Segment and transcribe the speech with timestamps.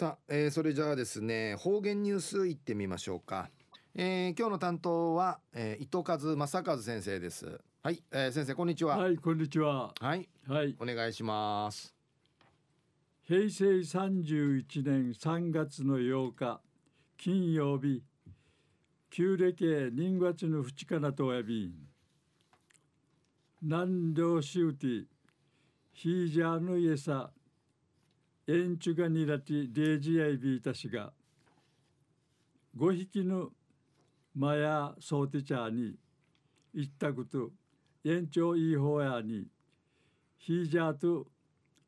[0.00, 3.50] さあ、えー、それじゃあですね方言ニュースいってみましょうか、
[3.94, 7.60] えー、今日の担当は、えー、糸数正和先生です。
[7.82, 8.96] はい、えー、先生こんにちは。
[8.96, 9.92] はいこんにちは。
[10.00, 10.74] はいはい。
[10.80, 11.94] お願いします。
[13.24, 16.62] 平成31年3月の8日
[17.18, 18.02] 金曜日
[19.10, 21.74] 旧暦人月の淵かなとおやび
[23.60, 25.04] 南領しうて
[25.92, 27.39] ヒージャーの家さエン
[28.52, 31.12] エンチュガニラティデージアイビータシガ。
[32.76, 33.48] ゴヒキヌ
[34.34, 35.94] マヤソーテチャーに
[36.74, 37.52] 行ったこと、
[38.04, 39.46] エンチョイホヤニ
[40.36, 41.28] ヒージャーと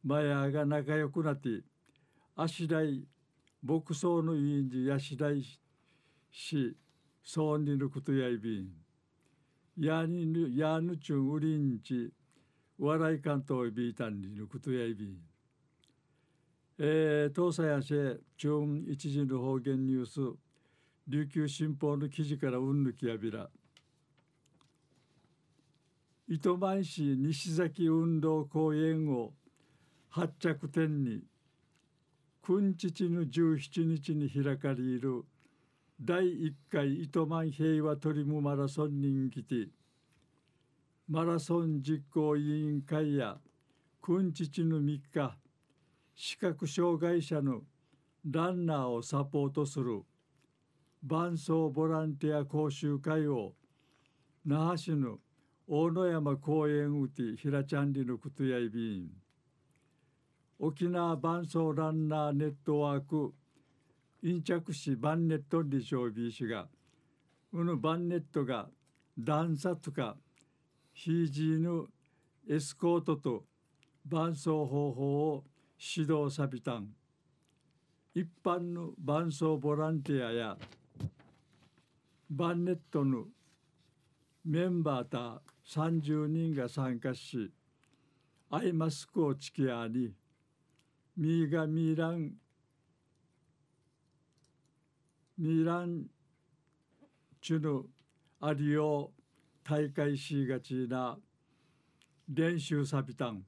[0.05, 1.49] マヤが仲良くなって、
[2.37, 3.09] アシライ
[3.65, 5.43] 牧草のイインジヤシライ
[6.31, 6.77] シ
[7.25, 8.69] ソーニヌクトヤイビーン。
[9.85, 12.13] ヤニヌヤヌチュンウリンチ
[12.79, 15.32] ワライカントウイビータンにヌクトヤイビーン。
[16.85, 18.49] えー、東西安市中
[18.89, 20.37] 一時の方言ニュース。
[21.07, 23.49] 琉球新報の記事からうんぬきやびら。
[26.27, 29.33] 糸満市西崎運動公園を
[30.09, 31.23] 発着点に。
[32.45, 35.25] 君父の17日に開かれる。
[36.01, 39.45] 第1回糸満平和トリムマラソン人気。
[39.45, 39.69] て
[41.09, 43.39] マラソン実行委員会や
[44.03, 45.42] 君父の3日。
[46.15, 47.63] 視覚障害者の
[48.29, 50.03] ランナーをサポートする
[51.03, 53.55] 伴走ボランティア講習会を
[54.45, 55.19] 那覇市の
[55.67, 59.11] 大野山公園うて平ちゃんりのことやいびん。
[60.59, 63.35] 沖縄伴走ランナーネットワーク
[64.23, 66.69] イ着しバンネットにしょうびしが
[67.53, 68.69] うぬバンネットが
[69.19, 70.17] 段差とか
[70.93, 71.87] ヒージーの
[72.49, 73.43] エスコートと
[74.07, 75.45] 伴走方法を
[75.85, 76.95] 指導さびたん
[78.15, 80.57] 一般の伴走ボランティアや
[82.31, 83.25] バンネットの
[84.45, 87.51] メンバーた30人が参加し
[88.51, 90.13] アイマスクをつき合に
[91.17, 92.33] ミーガミーラン
[95.37, 96.05] ミーラン
[97.41, 97.85] チュヌ
[98.41, 99.11] アリオ
[99.65, 101.19] 大会しがちな
[102.29, 103.45] 練習サビタン。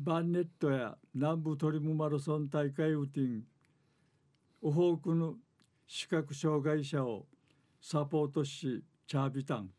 [0.00, 3.42] バンネットや南部トリムマラソン大会ウティン
[4.62, 5.34] オホークの
[5.88, 7.26] 視覚障害者を
[7.82, 9.70] サポートしチャービタン。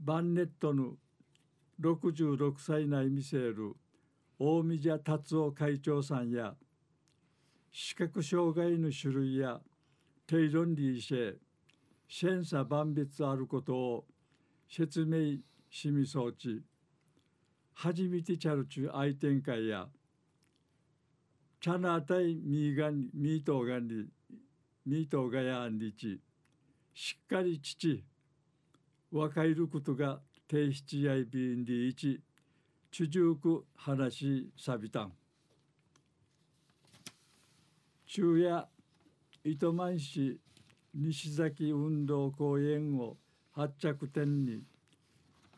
[0.00, 0.94] バンネットの
[1.82, 3.74] 66歳内見せる
[4.38, 6.54] 大見じ達夫会長さんや
[7.70, 9.60] 視覚障害の種類や
[10.26, 11.34] 定論理シェ
[12.08, 14.04] 審査万別あることを
[14.66, 15.36] 説明
[15.68, 16.62] しみそうち。
[17.74, 19.88] 初めてチャルチュ愛展開や
[21.60, 24.08] チャナタイミーガンミートガンリ
[24.84, 26.20] ミートガヤンリチ
[26.94, 28.04] しっかり父
[29.12, 32.20] 若いることが提出やいびんりいち
[32.90, 35.12] 中熟く話さびたん。
[38.04, 38.66] 昼夜
[39.44, 40.38] 糸満市
[40.94, 43.16] 西崎運動公園を
[43.52, 44.62] 発着点に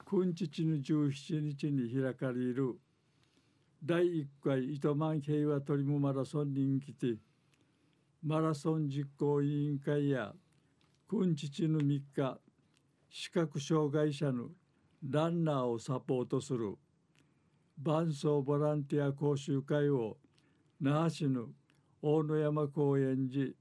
[0.07, 2.79] 今日の17日に開かれる
[3.83, 7.17] 第1回糸満平和トリムマラソン人気て
[8.23, 10.33] マラソン実行委員会や
[11.11, 12.39] 今日の3日
[13.09, 14.49] 視覚障害者の
[15.09, 16.75] ランナーをサポートする
[17.79, 20.19] 伴走ボランティア講習会を
[20.81, 21.47] 那覇市の
[22.03, 23.53] 大野山公園寺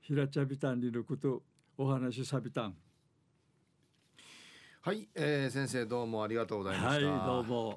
[0.00, 1.42] 平茶ビタンにること
[1.78, 2.74] お話しさびたん
[4.86, 7.08] はい、えー、先生どうもありがとうございました。
[7.08, 7.74] はい、どうも。